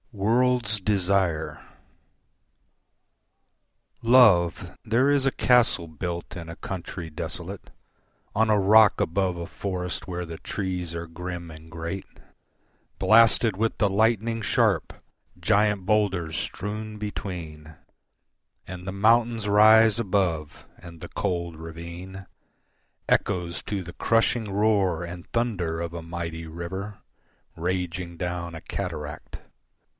World's 0.13 0.79
Desire 0.81 1.61
Love, 4.01 4.75
there 4.83 5.09
is 5.11 5.25
a 5.25 5.31
castle 5.31 5.87
built 5.87 6.35
in 6.35 6.49
a 6.49 6.55
country 6.55 7.09
desolate, 7.09 7.69
On 8.35 8.49
a 8.49 8.59
rock 8.59 8.99
above 8.99 9.37
a 9.37 9.45
forest 9.45 10.07
where 10.07 10.25
the 10.25 10.39
trees 10.39 10.93
are 10.95 11.05
grim 11.07 11.49
and 11.51 11.69
great, 11.71 12.07
Blasted 12.97 13.55
with 13.55 13.77
the 13.77 13.89
lightning 13.91 14.41
sharp 14.41 14.91
giant 15.39 15.85
boulders 15.85 16.35
strewn 16.35 16.97
between, 16.97 17.75
And 18.67 18.85
the 18.85 18.91
mountains 18.91 19.47
rise 19.47 19.99
above, 19.99 20.65
and 20.77 20.99
the 20.99 21.09
cold 21.09 21.55
ravine 21.55 22.25
Echoes 23.07 23.61
to 23.63 23.83
the 23.83 23.93
crushing 23.93 24.51
roar 24.51 25.03
and 25.03 25.27
thunder 25.31 25.79
of 25.79 25.93
a 25.93 26.01
mighty 26.01 26.47
river 26.47 26.97
Raging 27.55 28.17
down 28.17 28.55
a 28.55 28.61
cataract. 28.61 29.37